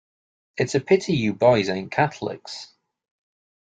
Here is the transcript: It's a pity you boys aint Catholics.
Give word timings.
It's 0.57 0.73
a 0.73 0.79
pity 0.79 1.13
you 1.13 1.31
boys 1.35 1.69
aint 1.69 1.91
Catholics. 1.91 2.73